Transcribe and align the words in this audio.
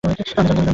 আমি 0.03 0.15
তো 0.19 0.23
জানতামই 0.29 0.55
না। 0.57 0.69